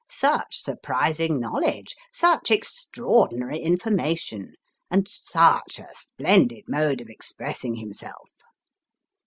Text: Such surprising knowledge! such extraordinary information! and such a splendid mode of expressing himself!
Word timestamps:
Such 0.09 0.57
surprising 0.63 1.39
knowledge! 1.39 1.95
such 2.11 2.49
extraordinary 2.49 3.59
information! 3.59 4.55
and 4.89 5.07
such 5.07 5.77
a 5.77 5.93
splendid 5.93 6.63
mode 6.67 7.01
of 7.01 7.07
expressing 7.11 7.75
himself! 7.75 8.31